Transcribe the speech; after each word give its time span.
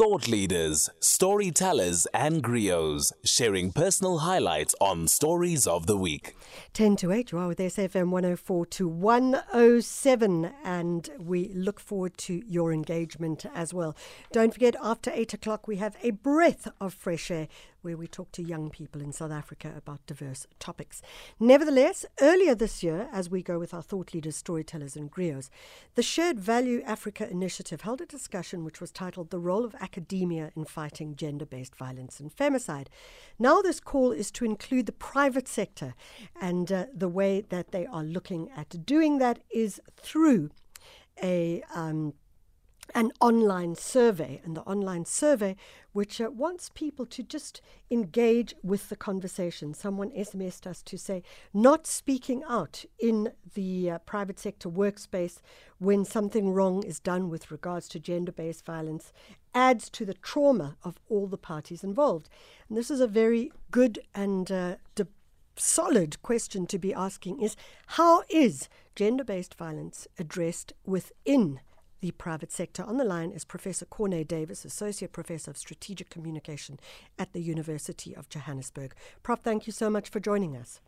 Thought 0.00 0.28
leaders, 0.28 0.88
storytellers, 0.98 2.06
and 2.14 2.42
griots 2.42 3.12
sharing 3.22 3.70
personal 3.70 4.20
highlights 4.20 4.74
on 4.80 5.08
Stories 5.08 5.66
of 5.66 5.86
the 5.86 5.98
Week. 5.98 6.34
10 6.72 6.96
to 6.96 7.12
8, 7.12 7.32
you 7.32 7.38
are 7.38 7.48
with 7.48 7.58
SFM 7.58 8.08
104 8.08 8.64
to 8.64 8.88
107, 8.88 10.52
and 10.64 11.10
we 11.18 11.48
look 11.48 11.78
forward 11.78 12.16
to 12.16 12.42
your 12.46 12.72
engagement 12.72 13.44
as 13.54 13.74
well. 13.74 13.94
Don't 14.32 14.54
forget, 14.54 14.74
after 14.82 15.10
8 15.12 15.34
o'clock, 15.34 15.68
we 15.68 15.76
have 15.76 15.98
a 16.02 16.12
breath 16.12 16.66
of 16.80 16.94
fresh 16.94 17.30
air 17.30 17.48
where 17.82 17.96
we 17.96 18.06
talk 18.06 18.30
to 18.32 18.42
young 18.42 18.68
people 18.68 19.00
in 19.00 19.12
South 19.12 19.30
Africa 19.30 19.72
about 19.76 20.04
diverse 20.06 20.46
topics. 20.58 21.00
Nevertheless, 21.38 22.04
earlier 22.20 22.54
this 22.54 22.82
year, 22.82 23.08
as 23.12 23.30
we 23.30 23.42
go 23.42 23.58
with 23.58 23.72
our 23.72 23.82
thought 23.82 24.12
leaders, 24.12 24.36
storytellers, 24.36 24.96
and 24.96 25.10
griots, 25.10 25.48
the 25.94 26.02
Shared 26.02 26.38
Value 26.38 26.82
Africa 26.84 27.28
Initiative 27.28 27.82
held 27.82 28.00
a 28.00 28.06
discussion 28.06 28.64
which 28.64 28.80
was 28.80 28.90
titled 28.90 29.30
The 29.30 29.38
Role 29.38 29.64
of 29.64 29.74
Academia 29.90 30.52
in 30.54 30.64
Fighting 30.64 31.16
Gender 31.16 31.44
Based 31.44 31.74
Violence 31.74 32.20
and 32.20 32.34
Femicide. 32.34 32.86
Now, 33.38 33.60
this 33.60 33.80
call 33.80 34.12
is 34.12 34.30
to 34.32 34.44
include 34.44 34.86
the 34.86 34.92
private 34.92 35.48
sector, 35.48 35.94
and 36.40 36.70
uh, 36.70 36.86
the 36.94 37.08
way 37.08 37.40
that 37.40 37.72
they 37.72 37.86
are 37.86 38.04
looking 38.04 38.50
at 38.56 38.86
doing 38.86 39.18
that 39.18 39.40
is 39.50 39.80
through 39.96 40.50
a 41.20 41.62
um, 41.74 42.14
an 42.94 43.12
online 43.20 43.74
survey, 43.74 44.40
and 44.44 44.56
the 44.56 44.62
online 44.62 45.04
survey 45.04 45.56
which 45.92 46.20
uh, 46.20 46.30
wants 46.30 46.70
people 46.72 47.04
to 47.04 47.22
just 47.22 47.60
engage 47.90 48.54
with 48.62 48.88
the 48.88 48.96
conversation. 48.96 49.74
Someone 49.74 50.10
SMSed 50.10 50.66
us 50.66 50.82
to 50.82 50.96
say, 50.96 51.22
not 51.52 51.86
speaking 51.86 52.42
out 52.48 52.84
in 52.98 53.32
the 53.54 53.90
uh, 53.90 53.98
private 53.98 54.38
sector 54.38 54.68
workspace 54.68 55.40
when 55.78 56.04
something 56.04 56.52
wrong 56.52 56.82
is 56.84 57.00
done 57.00 57.28
with 57.28 57.50
regards 57.50 57.88
to 57.88 57.98
gender 57.98 58.32
based 58.32 58.64
violence 58.64 59.12
adds 59.54 59.90
to 59.90 60.04
the 60.04 60.14
trauma 60.14 60.76
of 60.84 61.00
all 61.08 61.26
the 61.26 61.38
parties 61.38 61.82
involved. 61.82 62.28
And 62.68 62.78
this 62.78 62.90
is 62.90 63.00
a 63.00 63.08
very 63.08 63.50
good 63.70 63.98
and 64.14 64.50
uh, 64.50 64.76
de- 64.94 65.08
solid 65.56 66.22
question 66.22 66.66
to 66.66 66.78
be 66.78 66.94
asking 66.94 67.40
is 67.40 67.56
how 67.86 68.22
is 68.30 68.68
gender 68.94 69.24
based 69.24 69.54
violence 69.54 70.06
addressed 70.18 70.72
within 70.84 71.60
the 72.00 72.10
private 72.12 72.52
sector. 72.52 72.82
On 72.82 72.96
the 72.96 73.04
line 73.04 73.30
is 73.30 73.44
Professor 73.44 73.86
Corné 73.86 74.26
Davis, 74.26 74.64
Associate 74.64 75.12
Professor 75.12 75.50
of 75.50 75.56
Strategic 75.56 76.10
Communication 76.10 76.78
at 77.18 77.32
the 77.32 77.40
University 77.40 78.14
of 78.14 78.28
Johannesburg. 78.28 78.94
Prof, 79.22 79.40
thank 79.42 79.66
you 79.66 79.72
so 79.72 79.90
much 79.90 80.08
for 80.08 80.20
joining 80.20 80.56
us. 80.56 80.80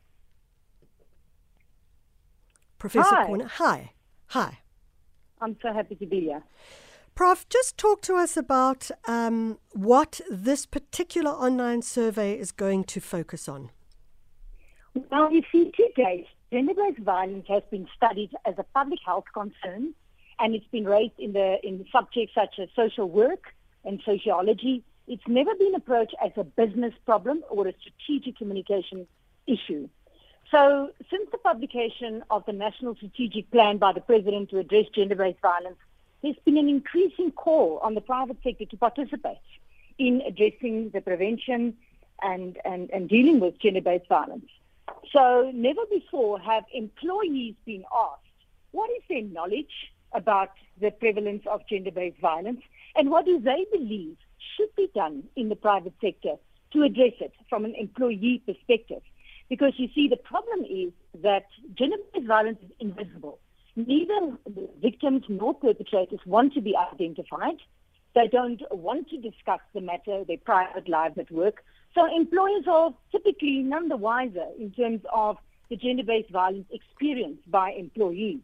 Professor 2.78 3.14
Hi. 3.14 3.26
Corné, 3.26 3.46
hi. 3.46 3.92
Hi. 4.28 4.58
I'm 5.40 5.56
so 5.62 5.72
happy 5.72 5.94
to 5.96 6.06
be 6.06 6.20
here. 6.20 6.42
Prof, 7.14 7.46
just 7.48 7.76
talk 7.76 8.00
to 8.02 8.14
us 8.14 8.36
about 8.36 8.90
um, 9.06 9.58
what 9.72 10.20
this 10.30 10.64
particular 10.64 11.30
online 11.30 11.82
survey 11.82 12.38
is 12.38 12.52
going 12.52 12.84
to 12.84 13.00
focus 13.00 13.48
on. 13.48 13.70
Well, 14.94 15.30
you 15.32 15.42
see, 15.52 15.70
to 15.76 15.88
date, 15.94 16.26
gender-based 16.50 17.00
violence 17.00 17.46
has 17.48 17.62
been 17.70 17.86
studied 17.96 18.30
as 18.46 18.54
a 18.58 18.62
public 18.62 18.98
health 19.04 19.24
concern, 19.32 19.94
and 20.42 20.56
it's 20.56 20.66
been 20.72 20.84
raised 20.84 21.18
in 21.18 21.32
the 21.32 21.64
in 21.64 21.86
subjects 21.92 22.34
such 22.34 22.58
as 22.58 22.68
social 22.74 23.08
work 23.08 23.54
and 23.84 24.02
sociology. 24.04 24.82
It's 25.06 25.26
never 25.28 25.54
been 25.54 25.74
approached 25.74 26.16
as 26.22 26.32
a 26.36 26.44
business 26.44 26.92
problem 27.06 27.44
or 27.48 27.68
a 27.68 27.72
strategic 27.80 28.38
communication 28.38 29.06
issue. 29.46 29.88
So, 30.50 30.90
since 31.10 31.30
the 31.30 31.38
publication 31.38 32.24
of 32.28 32.44
the 32.44 32.52
National 32.52 32.94
Strategic 32.96 33.50
Plan 33.50 33.78
by 33.78 33.92
the 33.92 34.00
President 34.00 34.50
to 34.50 34.58
address 34.58 34.86
gender-based 34.94 35.40
violence, 35.40 35.78
there's 36.22 36.36
been 36.44 36.58
an 36.58 36.68
increasing 36.68 37.30
call 37.30 37.78
on 37.82 37.94
the 37.94 38.00
private 38.00 38.36
sector 38.44 38.66
to 38.66 38.76
participate 38.76 39.38
in 39.98 40.22
addressing 40.26 40.90
the 40.90 41.00
prevention 41.00 41.74
and, 42.20 42.58
and, 42.64 42.90
and 42.90 43.08
dealing 43.08 43.40
with 43.40 43.58
gender-based 43.60 44.08
violence. 44.08 44.48
So 45.12 45.50
never 45.54 45.86
before 45.90 46.38
have 46.40 46.64
employees 46.74 47.54
been 47.64 47.84
asked, 47.92 48.22
what 48.72 48.90
is 48.90 49.02
their 49.08 49.22
knowledge 49.22 49.92
about 50.14 50.50
the 50.80 50.90
prevalence 50.90 51.42
of 51.50 51.60
gender-based 51.68 52.20
violence 52.20 52.60
and 52.96 53.10
what 53.10 53.24
do 53.24 53.40
they 53.40 53.66
believe 53.72 54.16
should 54.56 54.74
be 54.76 54.88
done 54.94 55.24
in 55.36 55.48
the 55.48 55.56
private 55.56 55.94
sector 56.00 56.34
to 56.72 56.82
address 56.82 57.12
it 57.20 57.32
from 57.48 57.64
an 57.64 57.74
employee 57.74 58.42
perspective? 58.44 59.02
Because 59.48 59.72
you 59.76 59.88
see, 59.94 60.08
the 60.08 60.16
problem 60.16 60.64
is 60.64 60.92
that 61.22 61.46
gender-based 61.74 62.26
violence 62.26 62.58
is 62.62 62.70
invisible. 62.80 63.38
Neither 63.76 64.36
victims 64.80 65.24
nor 65.28 65.54
perpetrators 65.54 66.20
want 66.26 66.52
to 66.54 66.60
be 66.60 66.76
identified. 66.76 67.56
They 68.14 68.28
don't 68.30 68.60
want 68.70 69.08
to 69.08 69.16
discuss 69.16 69.60
the 69.74 69.80
matter, 69.80 70.24
their 70.24 70.36
private 70.38 70.88
lives 70.88 71.16
at 71.18 71.30
work. 71.30 71.64
So 71.94 72.06
employers 72.14 72.64
are 72.66 72.94
typically 73.10 73.62
none 73.62 73.88
the 73.88 73.96
wiser 73.96 74.46
in 74.58 74.70
terms 74.72 75.00
of 75.12 75.38
the 75.70 75.76
gender-based 75.76 76.30
violence 76.30 76.66
experienced 76.70 77.50
by 77.50 77.70
employees. 77.70 78.40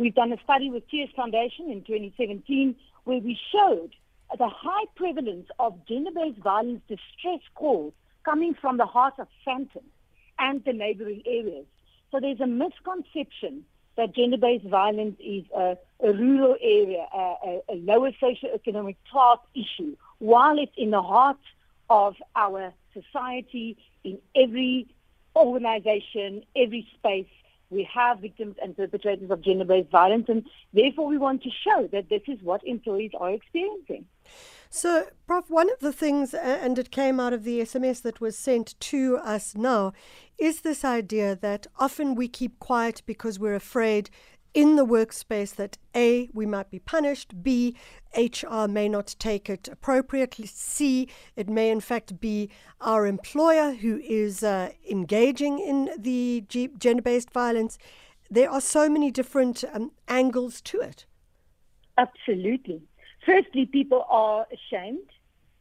We've 0.00 0.14
done 0.14 0.32
a 0.32 0.42
study 0.42 0.70
with 0.70 0.88
Tears 0.88 1.10
Foundation 1.14 1.70
in 1.70 1.82
2017 1.82 2.74
where 3.04 3.18
we 3.18 3.38
showed 3.52 3.90
the 4.38 4.48
high 4.48 4.86
prevalence 4.96 5.46
of 5.58 5.74
gender-based 5.86 6.38
violence 6.38 6.80
distress 6.88 7.42
calls 7.54 7.92
coming 8.24 8.54
from 8.58 8.78
the 8.78 8.86
heart 8.86 9.12
of 9.18 9.28
Sandton 9.46 9.84
and 10.38 10.64
the 10.64 10.72
neighboring 10.72 11.20
areas. 11.26 11.66
So 12.10 12.18
there's 12.18 12.40
a 12.40 12.46
misconception 12.46 13.66
that 13.98 14.14
gender-based 14.14 14.64
violence 14.64 15.16
is 15.20 15.44
a, 15.54 15.76
a 16.02 16.14
rural 16.14 16.56
area, 16.62 17.06
a, 17.12 17.34
a, 17.44 17.60
a 17.68 17.74
lower 17.74 18.10
socioeconomic 18.12 18.96
class 19.12 19.36
issue, 19.54 19.96
while 20.18 20.58
it's 20.58 20.72
in 20.78 20.92
the 20.92 21.02
heart 21.02 21.36
of 21.90 22.14
our 22.34 22.72
society, 22.94 23.76
in 24.02 24.18
every 24.34 24.86
organization, 25.36 26.42
every 26.56 26.88
space. 26.96 27.26
We 27.70 27.88
have 27.94 28.18
victims 28.18 28.56
and 28.60 28.76
perpetrators 28.76 29.30
of 29.30 29.42
gender-based 29.42 29.90
violence, 29.90 30.26
and 30.28 30.44
therefore 30.74 31.06
we 31.06 31.18
want 31.18 31.42
to 31.44 31.50
show 31.50 31.88
that 31.92 32.08
this 32.08 32.22
is 32.26 32.42
what 32.42 32.62
employees 32.64 33.12
are 33.18 33.30
experiencing. 33.30 34.06
So, 34.68 35.06
Prof, 35.26 35.50
one 35.50 35.70
of 35.70 35.78
the 35.80 35.92
things, 35.92 36.34
and 36.34 36.78
it 36.78 36.90
came 36.90 37.18
out 37.18 37.32
of 37.32 37.44
the 37.44 37.60
SMS 37.60 38.02
that 38.02 38.20
was 38.20 38.36
sent 38.36 38.78
to 38.80 39.16
us 39.18 39.56
now, 39.56 39.92
is 40.38 40.60
this 40.60 40.84
idea 40.84 41.36
that 41.36 41.66
often 41.78 42.14
we 42.14 42.28
keep 42.28 42.58
quiet 42.58 43.02
because 43.06 43.38
we're 43.38 43.54
afraid 43.54 44.10
in 44.54 44.76
the 44.76 44.84
workspace 44.84 45.54
that 45.56 45.78
A, 45.94 46.28
we 46.32 46.46
might 46.46 46.70
be 46.70 46.78
punished, 46.78 47.42
B, 47.42 47.76
HR 48.16 48.66
may 48.66 48.88
not 48.88 49.14
take 49.18 49.48
it 49.48 49.68
appropriately, 49.68 50.46
C, 50.46 51.08
it 51.36 51.48
may 51.48 51.70
in 51.70 51.80
fact 51.80 52.20
be 52.20 52.50
our 52.80 53.06
employer 53.06 53.72
who 53.72 53.98
is 53.98 54.42
uh, 54.42 54.70
engaging 54.90 55.58
in 55.58 55.90
the 55.98 56.44
gender 56.48 57.02
based 57.02 57.30
violence. 57.30 57.78
There 58.30 58.50
are 58.50 58.60
so 58.60 58.88
many 58.88 59.10
different 59.10 59.64
um, 59.72 59.92
angles 60.08 60.60
to 60.62 60.80
it. 60.80 61.06
Absolutely. 61.98 62.82
Firstly, 63.26 63.66
people 63.66 64.06
are 64.08 64.46
ashamed 64.52 65.08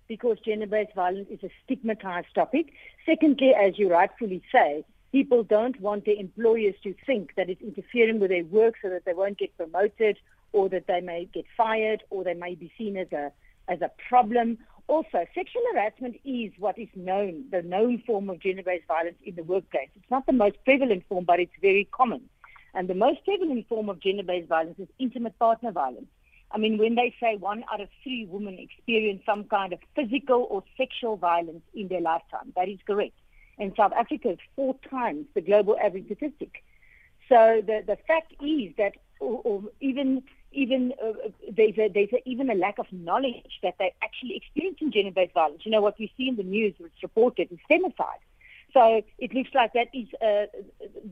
because 0.08 0.38
gender-based 0.44 0.96
violence 0.96 1.28
is 1.30 1.44
a 1.44 1.50
stigmatized 1.64 2.34
topic. 2.34 2.74
Secondly, 3.06 3.54
as 3.54 3.78
you 3.78 3.92
rightfully 3.92 4.42
say, 4.52 4.84
people 5.12 5.44
don't 5.44 5.80
want 5.80 6.06
their 6.06 6.16
employers 6.16 6.76
to 6.84 6.94
think 7.06 7.32
that 7.36 7.50
it's 7.50 7.62
interfering 7.62 8.20
with 8.20 8.30
their 8.30 8.46
work 8.46 8.76
so 8.82 8.90
that 8.90 9.06
they 9.06 9.14
won't 9.14 9.38
get 9.38 9.56
promoted 9.58 10.18
or 10.52 10.70
that 10.70 10.88
they 10.88 11.02
may 11.02 11.26
get 11.34 11.46
fired 11.56 12.04
or 12.10 12.24
they 12.24 12.34
may 12.34 12.56
be 12.56 12.72
seen 12.78 12.98
as 12.98 13.12
a 13.12 13.32
as 13.68 13.82
a 13.82 13.92
problem. 14.10 14.58
Also, 14.88 15.26
sexual 15.36 15.62
harassment 15.72 16.16
is 16.26 16.52
what 16.58 16.78
is 16.80 16.88
known, 16.96 17.44
the 17.52 17.62
known 17.62 18.02
form 18.08 18.28
of 18.30 18.40
gender-based 18.40 18.88
violence 18.88 19.18
in 19.24 19.36
the 19.36 19.44
workplace. 19.44 19.90
It's 19.96 20.10
not 20.10 20.26
the 20.26 20.34
most 20.34 20.58
prevalent 20.66 21.04
form, 21.08 21.26
but 21.26 21.40
it's 21.40 21.54
very 21.62 21.88
common. 21.92 22.22
And 22.74 22.88
the 22.88 22.96
most 22.96 23.24
prevalent 23.24 23.68
form 23.68 23.90
of 23.90 24.00
gender-based 24.00 24.48
violence 24.48 24.80
is 24.80 24.88
intimate 24.98 25.38
partner 25.38 25.72
violence. 25.72 26.08
I 26.52 26.58
mean, 26.58 26.80
when 26.80 26.96
they 26.96 27.14
say 27.20 27.36
one 27.36 27.64
out 27.72 27.82
of 27.82 27.90
three 28.02 28.26
women 28.26 28.58
experience 28.58 29.22
some 29.26 29.44
kind 29.44 29.74
of 29.74 29.80
physical 29.96 30.48
or 30.50 30.64
sexual 30.76 31.16
violence 31.16 31.62
in 31.76 31.88
their 31.88 32.02
lifetime, 32.02 32.54
that 32.56 32.68
is 32.68 32.80
correct. 32.88 33.19
In 33.60 33.76
South 33.76 33.92
Africa, 33.94 34.30
it's 34.30 34.42
four 34.56 34.76
times 34.90 35.26
the 35.36 35.42
global 35.42 35.76
average 35.78 36.06
statistic. 36.06 36.64
So 37.28 37.62
the, 37.70 37.84
the 37.86 37.98
fact 38.08 38.34
is 38.42 38.74
that, 38.78 38.94
or, 39.20 39.42
or 39.44 39.64
even 39.82 40.24
even 40.52 40.94
uh, 41.04 41.30
there's 41.56 41.78
a, 41.78 41.90
there's 41.94 42.14
a, 42.14 42.28
even 42.28 42.50
a 42.50 42.56
lack 42.56 42.80
of 42.80 42.88
knowledge 42.92 43.54
that 43.62 43.76
they're 43.78 43.92
actually 44.02 44.36
experiencing 44.36 44.92
gender-based 44.92 45.34
violence. 45.34 45.62
You 45.66 45.72
know 45.72 45.82
what 45.82 46.00
we 46.00 46.12
see 46.18 46.28
in 46.28 46.38
the 46.38 46.44
news, 46.44 46.74
it's 46.80 47.04
reported, 47.04 47.52
is 47.52 47.60
femicide. 47.70 48.24
So 48.74 49.02
it 49.20 49.34
looks 49.34 49.50
like 49.54 49.74
that 49.74 49.90
is 49.94 50.08
uh, 50.16 50.46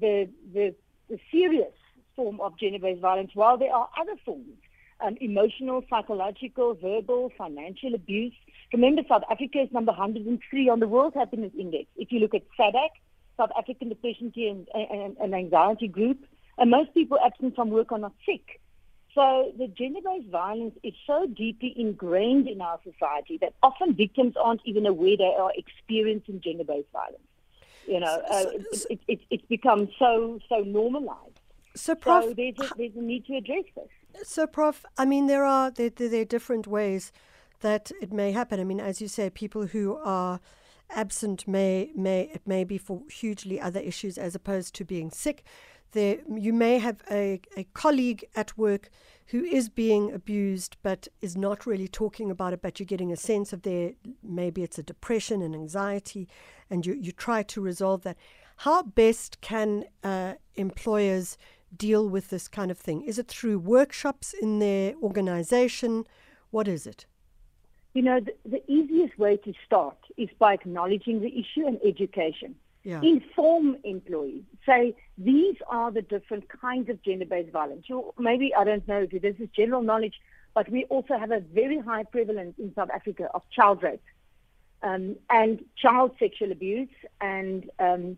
the, 0.04 0.30
the 0.54 0.74
the 1.10 1.20
serious 1.32 1.74
form 2.16 2.40
of 2.42 2.58
gender-based 2.58 3.02
violence, 3.02 3.32
while 3.34 3.58
there 3.58 3.74
are 3.74 3.90
other 4.00 4.16
forms 4.26 4.58
um, 5.06 5.18
emotional, 5.22 5.84
psychological, 5.90 6.74
verbal, 6.76 7.32
financial 7.38 7.94
abuse. 7.94 8.34
Remember, 8.74 9.02
South 9.08 9.24
Africa 9.30 9.60
is 9.62 9.72
number 9.72 9.92
103 9.92 10.70
on 10.70 10.80
the 10.80 10.88
World 10.88 11.14
Happiness 11.16 11.52
Index. 11.58 11.86
If 11.96 12.12
you 12.12 12.20
look 12.20 12.34
at 12.34 12.44
SADAG, 12.60 12.90
South 13.38 13.52
African 13.58 13.90
Depression 13.90 14.34
and, 14.36 14.68
and, 14.74 15.18
and 15.18 15.36
Anxiety 15.36 15.88
Group, 15.88 16.26
and 16.58 16.72
most 16.72 16.94
people 16.94 17.18
absent 17.24 17.56
from 17.56 17.70
work 17.70 17.92
are 17.92 18.00
not 18.00 18.14
sick. 18.26 18.60
So 19.14 19.52
the 19.58 19.68
gender-based 19.68 20.30
violence 20.30 20.76
is 20.84 20.94
so 21.08 21.26
deeply 21.26 21.74
ingrained 21.76 22.48
in 22.48 22.62
our 22.62 22.80
society 22.84 23.38
that 23.42 23.54
often 23.64 23.96
victims 23.96 24.36
aren't 24.38 24.62
even 24.66 24.86
aware 24.86 25.18
they 25.18 25.36
are 25.40 25.52
experiencing 25.56 26.42
gender-based 26.44 26.90
violence. 26.94 27.24
You 27.88 28.00
know, 28.00 28.22
uh, 28.30 28.46
it, 28.54 28.86
it, 28.90 29.00
it, 29.08 29.20
it's 29.32 29.46
become 29.46 29.90
so 29.98 30.40
so 30.50 30.60
normalized. 30.60 31.40
So, 31.74 31.96
Prof, 31.96 32.26
so 32.26 32.34
there's 32.34 32.60
a, 32.60 32.76
there's 32.76 32.96
a 32.96 33.02
need 33.02 33.26
to 33.28 33.38
address 33.38 33.64
this. 33.76 33.88
So, 34.24 34.48
Prof, 34.48 34.86
I 34.98 35.06
mean, 35.06 35.28
there 35.28 35.46
are 35.46 35.72
there, 35.72 35.90
there 35.90 36.22
are 36.22 36.26
different 36.26 36.68
ways 36.68 37.12
that 37.62 37.92
it 38.02 38.12
may 38.14 38.32
happen. 38.32 38.60
I 38.60 38.64
mean, 38.64 38.80
as 38.80 39.02
you 39.02 39.08
say, 39.08 39.30
people 39.30 39.68
who 39.68 39.98
are 40.04 40.40
absent 40.90 41.48
may 41.48 41.92
may 41.96 42.30
it 42.34 42.42
may 42.46 42.64
be 42.64 42.78
for 42.78 43.02
hugely 43.12 43.60
other 43.60 43.80
issues 43.80 44.18
as 44.18 44.36
opposed 44.36 44.74
to 44.76 44.86
being 44.86 45.12
sick. 45.12 45.44
There, 45.92 46.18
you 46.36 46.52
may 46.52 46.80
have 46.80 47.02
a, 47.10 47.40
a 47.56 47.64
colleague 47.74 48.26
at 48.36 48.58
work 48.58 48.90
who 49.28 49.44
is 49.44 49.70
being 49.70 50.12
abused 50.12 50.76
but 50.84 51.08
is 51.22 51.38
not 51.38 51.66
really 51.66 51.88
talking 51.88 52.30
about 52.30 52.54
it, 52.54 52.62
but 52.62 52.80
you're 52.80 52.86
getting 52.86 53.12
a 53.12 53.18
sense 53.18 53.54
of 53.54 53.62
their 53.62 53.94
maybe 54.22 54.64
it's 54.64 54.78
a 54.78 54.84
depression 54.84 55.42
and 55.42 55.56
anxiety, 55.56 56.28
and 56.70 56.86
you, 56.86 56.94
you 56.94 57.12
try 57.12 57.44
to 57.44 57.62
resolve 57.62 58.04
that. 58.04 58.18
How 58.58 58.84
best 58.84 59.40
can 59.42 59.86
uh, 60.04 60.34
employers 60.56 61.38
deal 61.76 62.08
with 62.08 62.30
this 62.30 62.48
kind 62.48 62.72
of 62.72 62.78
thing? 62.78 63.02
Is 63.02 63.20
it 63.20 63.28
through 63.28 63.60
workshops 63.60 64.34
in 64.34 64.60
their 64.60 64.94
organization? 65.02 66.06
What 66.52 66.68
is 66.68 66.88
it? 66.88 67.06
You 67.94 68.04
know, 68.04 68.20
the, 68.20 68.34
the 68.46 68.72
easiest 68.72 69.18
way 69.18 69.38
to 69.38 69.54
start 69.66 69.98
is 70.18 70.30
by 70.38 70.54
acknowledging 70.54 71.20
the 71.20 71.30
issue 71.30 71.66
and 71.66 71.80
education. 71.84 72.56
Yeah. 72.84 73.02
Inform 73.02 73.78
employees. 73.84 74.44
Say 74.66 74.96
these 75.18 75.56
are 75.68 75.92
the 75.92 76.02
different 76.02 76.46
kinds 76.48 76.90
of 76.90 77.02
gender-based 77.04 77.52
violence. 77.52 77.86
You, 77.88 78.14
maybe 78.18 78.54
I 78.56 78.64
don't 78.64 78.88
know 78.88 79.08
if 79.12 79.22
this 79.22 79.36
is 79.40 79.50
general 79.56 79.82
knowledge, 79.82 80.14
but 80.54 80.70
we 80.70 80.86
also 80.86 81.18
have 81.18 81.32
a 81.32 81.40
very 81.40 81.80
high 81.80 82.04
prevalence 82.04 82.56
in 82.58 82.74
South 82.76 82.90
Africa 82.90 83.30
of 83.34 83.42
child 83.52 83.84
rape 83.84 84.02
um, 84.84 85.16
and 85.30 85.64
child 85.76 86.12
sexual 86.20 86.52
abuse, 86.52 86.90
and 87.20 87.70
um, 87.80 88.18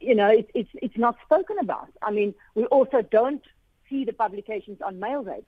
you 0.00 0.14
know 0.14 0.28
it, 0.28 0.50
it's 0.54 0.70
it's 0.74 0.96
not 0.96 1.16
spoken 1.24 1.56
about. 1.60 1.90
I 2.02 2.10
mean, 2.10 2.34
we 2.54 2.64
also 2.66 3.02
don't 3.02 3.42
see 3.88 4.04
the 4.04 4.12
publications 4.12 4.78
on 4.84 5.00
male 5.00 5.22
rape 5.22 5.46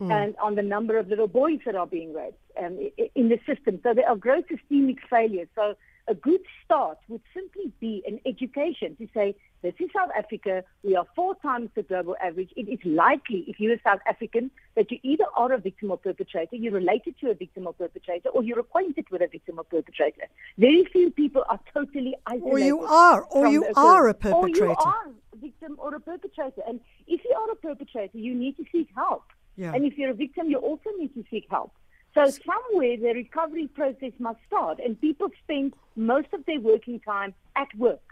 mm. 0.00 0.10
and 0.10 0.36
on 0.36 0.54
the 0.54 0.62
number 0.62 0.98
of 0.98 1.08
little 1.08 1.28
boys 1.28 1.60
that 1.66 1.74
are 1.74 1.86
being 1.86 2.12
raped 2.12 2.38
um, 2.58 2.78
in 3.14 3.28
the 3.28 3.38
system. 3.46 3.80
So 3.82 3.94
there 3.94 4.08
are 4.08 4.16
gross 4.16 4.44
systemic 4.48 4.98
failures. 5.08 5.48
So 5.54 5.74
a 6.10 6.14
good 6.14 6.40
start 6.64 6.98
would 7.08 7.22
simply 7.32 7.72
be 7.80 8.02
an 8.06 8.20
education 8.26 8.96
to 8.96 9.06
say, 9.14 9.36
this 9.62 9.74
is 9.78 9.88
South 9.96 10.10
Africa. 10.18 10.64
We 10.82 10.96
are 10.96 11.06
four 11.14 11.36
times 11.36 11.70
the 11.76 11.84
global 11.84 12.16
average. 12.20 12.50
It 12.56 12.68
is 12.68 12.80
likely, 12.84 13.44
if 13.46 13.60
you're 13.60 13.74
a 13.74 13.80
South 13.82 14.00
African, 14.08 14.50
that 14.74 14.90
you 14.90 14.98
either 15.04 15.26
are 15.36 15.52
a 15.52 15.58
victim 15.58 15.92
or 15.92 15.98
perpetrator, 15.98 16.56
you're 16.56 16.72
related 16.72 17.14
to 17.20 17.30
a 17.30 17.34
victim 17.34 17.68
or 17.68 17.74
perpetrator, 17.74 18.30
or 18.30 18.42
you're 18.42 18.58
acquainted 18.58 19.06
with 19.10 19.22
a 19.22 19.28
victim 19.28 19.58
or 19.58 19.64
perpetrator. 19.64 20.26
Very 20.58 20.84
few 20.86 21.10
people 21.10 21.44
are 21.48 21.60
totally 21.72 22.16
isolated. 22.26 22.52
Or 22.52 22.58
you 22.58 22.80
are, 22.80 23.22
or 23.30 23.46
you 23.46 23.64
are 23.76 24.08
a 24.08 24.14
perpetrator. 24.14 24.64
Or 24.64 24.70
you 24.70 24.76
are 24.84 25.06
a 25.32 25.36
victim 25.36 25.76
or 25.78 25.94
a 25.94 26.00
perpetrator. 26.00 26.62
And 26.66 26.80
if 27.06 27.20
you 27.24 27.36
are 27.40 27.52
a 27.52 27.56
perpetrator, 27.56 28.18
you 28.18 28.34
need 28.34 28.56
to 28.56 28.64
seek 28.72 28.88
help. 28.96 29.24
Yeah. 29.56 29.74
And 29.74 29.84
if 29.84 29.96
you're 29.96 30.10
a 30.10 30.14
victim, 30.14 30.50
you 30.50 30.58
also 30.58 30.90
need 30.98 31.14
to 31.14 31.24
seek 31.30 31.46
help. 31.48 31.72
So 32.14 32.26
somewhere 32.26 32.96
the 32.96 33.12
recovery 33.14 33.68
process 33.68 34.12
must 34.18 34.40
start, 34.46 34.80
and 34.84 35.00
people 35.00 35.28
spend 35.44 35.74
most 35.94 36.28
of 36.32 36.44
their 36.46 36.60
working 36.60 37.00
time 37.00 37.34
at 37.54 37.68
work, 37.76 38.02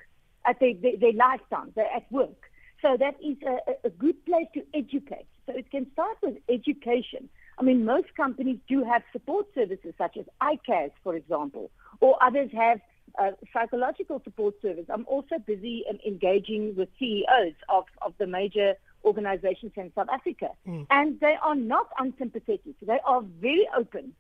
at 0.47 0.61
their, 0.61 0.75
their, 0.75 0.97
their 0.97 1.13
lifetime, 1.13 1.73
they're 1.75 1.93
at 1.95 2.11
work. 2.13 2.51
So 2.81 2.97
that 2.97 3.17
is 3.25 3.37
a, 3.45 3.89
a 3.89 3.91
good 3.91 4.25
place 4.25 4.47
to 4.55 4.63
educate. 4.73 5.27
So 5.47 5.53
it 5.57 5.71
can 5.71 5.91
start 5.93 6.17
with 6.23 6.37
education. 6.49 7.29
I 7.59 7.65
mean, 7.65 7.85
most 7.85 8.15
companies 8.17 8.59
do 8.69 8.85
have 8.85 9.03
support 9.13 9.47
services 9.55 9.95
such 9.99 10.17
as 10.17 10.27
ICAS, 10.41 10.93
for 11.03 11.17
example, 11.17 11.71
or 12.01 12.23
others 12.23 12.51
have 12.53 12.81
uh, 13.19 13.33
psychological 13.53 14.21
support 14.23 14.55
service. 14.63 14.85
I'm 14.89 15.07
also 15.09 15.39
busy 15.45 15.85
um, 15.91 15.99
engaging 16.07 16.77
with 16.77 16.89
CEOs 17.01 17.55
of, 17.69 17.85
of 18.03 18.15
the 18.19 18.27
major 18.29 18.75
organizations 19.09 19.73
in 19.77 19.91
South 19.95 20.11
Africa. 20.19 20.49
Mm. 20.67 20.87
And 20.91 21.21
they 21.21 21.37
are 21.43 21.55
not 21.55 21.89
unsympathetic. 21.99 22.75
They 22.81 23.01
are 23.05 23.23
very 23.41 23.67
open. 23.77 24.13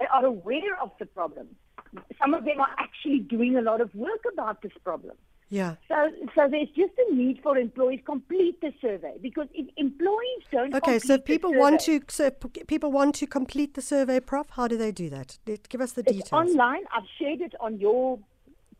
They 0.00 0.06
are 0.06 0.24
aware 0.24 0.74
of 0.80 0.90
the 1.00 1.06
problem. 1.06 1.48
Some 2.20 2.34
of 2.34 2.44
them 2.44 2.60
are 2.60 2.74
actually 2.78 3.20
doing 3.20 3.56
a 3.56 3.62
lot 3.62 3.80
of 3.80 3.94
work 3.94 4.24
about 4.32 4.62
this 4.62 4.72
problem. 4.84 5.16
Yeah. 5.48 5.76
So, 5.88 6.10
so 6.34 6.48
there's 6.50 6.68
just 6.68 6.92
a 7.08 7.14
need 7.14 7.40
for 7.42 7.56
employees 7.56 8.00
complete 8.04 8.60
the 8.60 8.72
survey 8.80 9.14
because 9.22 9.46
if 9.54 9.66
employees 9.76 10.42
don't. 10.50 10.74
Okay, 10.74 10.98
so 10.98 11.18
people 11.18 11.52
want 11.54 11.80
to 11.82 12.00
so 12.08 12.30
people 12.30 12.90
want 12.90 13.14
to 13.16 13.26
complete 13.28 13.74
the 13.74 13.82
survey, 13.82 14.18
Prof. 14.18 14.48
How 14.50 14.66
do 14.66 14.76
they 14.76 14.90
do 14.90 15.08
that? 15.10 15.38
Give 15.68 15.80
us 15.80 15.92
the 15.92 16.02
it's 16.02 16.12
details. 16.12 16.32
online. 16.32 16.82
I've 16.92 17.08
shared 17.18 17.42
it 17.42 17.54
on 17.60 17.78
your 17.78 18.18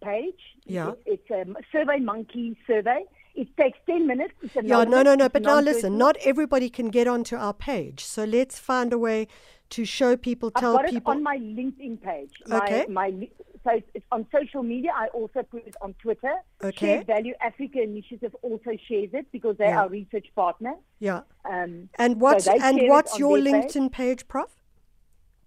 page. 0.02 0.40
Yeah. 0.64 0.90
It, 1.04 1.22
it's 1.30 1.30
a 1.30 1.44
Survey 1.70 1.98
Monkey 1.98 2.58
survey. 2.66 3.04
It 3.36 3.54
takes 3.56 3.78
10 3.86 4.06
minutes. 4.06 4.32
yeah, 4.54 4.84
no, 4.84 5.02
no, 5.02 5.14
no. 5.14 5.28
But 5.28 5.42
now 5.42 5.60
listen, 5.60 5.98
not 5.98 6.16
everybody 6.24 6.70
can 6.70 6.88
get 6.88 7.06
onto 7.06 7.36
our 7.36 7.52
page. 7.52 8.04
So 8.04 8.24
let's 8.24 8.58
find 8.58 8.92
a 8.92 8.98
way 8.98 9.28
to 9.70 9.84
show 9.84 10.16
people, 10.16 10.50
tell 10.50 10.76
I've 10.78 10.86
got 10.86 10.90
people. 10.90 11.12
It 11.12 11.16
on 11.16 11.22
my 11.22 11.36
LinkedIn 11.38 12.00
page. 12.02 12.30
Okay. 12.50 12.86
My, 12.88 13.10
my, 13.10 13.28
so 13.64 13.80
it's 13.94 14.06
on 14.12 14.26
social 14.32 14.62
media. 14.62 14.92
I 14.94 15.08
also 15.08 15.42
put 15.42 15.66
it 15.66 15.74
on 15.82 15.92
Twitter. 16.00 16.32
Okay. 16.62 16.86
Shared 16.86 17.06
Value 17.08 17.34
Africa 17.42 17.82
Initiative 17.82 18.34
also 18.42 18.70
shares 18.88 19.10
it 19.12 19.26
because 19.32 19.56
they're 19.58 19.68
Yeah. 19.70 19.80
our 19.82 19.88
research 19.88 20.28
partner. 20.34 20.74
Yeah. 21.00 21.22
Um, 21.44 21.88
And 21.98 22.20
what's 22.20 22.44
they 22.46 22.58
and 22.58 22.88
what's 22.88 23.18
your 23.18 23.40
their 23.40 23.52
page. 23.62 23.72
LinkedIn 23.74 23.92
page, 23.92 24.28
Prof? 24.28 24.50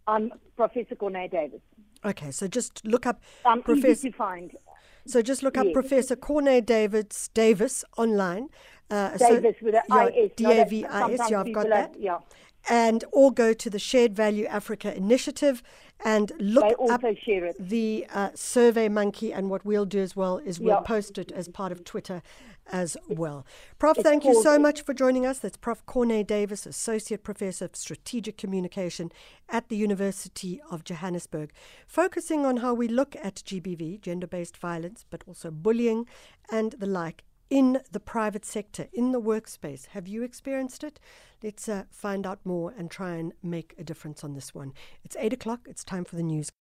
I'm 0.06 0.32
Professor 0.58 0.96
Corné 0.96 1.32
Davis. 1.32 1.62
Okay, 2.06 2.32
so 2.32 2.48
just 2.48 2.86
look 2.86 3.06
up 3.06 3.22
I'm 3.46 3.62
Professor. 3.64 3.88
easy 3.92 4.12
to 4.12 4.18
find. 4.18 4.52
So 5.06 5.22
just 5.22 5.44
look 5.44 5.58
up 5.58 5.66
Yes. 5.66 5.74
Professor 5.74 6.16
Corné 6.16 6.66
Davids 6.66 7.30
Davis 7.34 7.84
online. 7.98 8.50
Uh, 8.90 9.18
so- 9.18 9.36
Davis 9.40 9.56
with 9.62 9.76
an 9.76 9.82
yeah, 9.90 10.06
IS. 10.08 10.32
D 10.36 10.44
not 10.44 10.56
A 10.56 10.62
a- 10.62 10.66
V 10.66 10.86
I 10.86 10.88
S. 10.88 10.92
sometimes 11.18 11.32
Yeah, 11.32 11.40
I've 11.42 11.54
got 11.54 11.70
that. 11.70 11.96
Yeah. 12.00 12.18
And 12.70 13.06
or 13.12 13.32
go 13.32 13.54
to 13.54 13.70
the 13.70 13.80
Shared 13.80 14.16
Value 14.16 14.46
Africa 14.46 14.96
Initiative 14.96 15.64
and 16.04 16.32
look 16.40 16.76
up 16.90 17.02
the 17.60 18.06
uh, 18.14 18.30
Survey 18.36 18.90
Monkey. 18.90 19.32
And 19.34 19.50
what 19.50 19.66
we'll 19.66 19.86
do 19.86 20.00
as 20.00 20.16
well 20.16 20.38
is 20.40 20.60
we'll 20.60 20.76
Yeah. 20.76 20.82
post 20.82 21.18
it 21.18 21.32
as 21.32 21.48
part 21.48 21.72
of 21.72 21.84
Twitter 21.84 22.22
as 22.72 22.98
well. 23.08 23.46
Prof, 23.78 23.98
It's 23.98 24.08
thank 24.08 24.26
you 24.26 24.42
so 24.42 24.58
much 24.60 24.82
for 24.82 24.94
joining 24.94 25.26
us. 25.26 25.40
That's 25.40 25.58
Prof. 25.58 25.86
Corné 25.86 26.26
Davis, 26.26 26.66
Associate 26.66 27.22
Professor 27.24 27.66
of 27.66 27.76
Strategic 27.76 28.38
Communication 28.38 29.12
at 29.50 29.70
the 29.70 29.78
University 29.78 30.62
of 30.70 30.84
Johannesburg, 30.84 31.52
focusing 31.88 32.46
on 32.46 32.58
how 32.58 32.74
we 32.74 32.88
look 32.88 33.16
at 33.16 33.36
GBV, 33.36 34.02
gender 34.02 34.28
based 34.28 34.58
violence, 34.58 35.06
but 35.10 35.24
also 35.28 35.52
bullying 35.52 36.06
and 36.52 36.74
the 36.74 36.88
like. 36.88 37.24
In 37.50 37.82
the 37.92 38.00
private 38.00 38.46
sector, 38.46 38.90
in 38.94 39.12
the 39.12 39.20
workspace. 39.20 39.88
Have 39.88 40.08
you 40.08 40.22
experienced 40.22 40.84
it? 40.84 41.00
Let's 41.42 41.68
uh, 41.68 41.86
find 41.90 42.28
out 42.28 42.40
more 42.46 42.76
and 42.78 42.92
try 42.92 43.16
and 43.16 43.34
make 43.42 43.74
a 43.80 43.84
difference 43.84 44.24
on 44.24 44.36
this 44.36 44.54
one. 44.54 44.72
It's 45.04 45.16
eight 45.20 45.34
o'clock. 45.34 45.62
It's 45.68 45.84
time 45.84 46.06
for 46.06 46.16
the 46.16 46.22
news. 46.22 46.52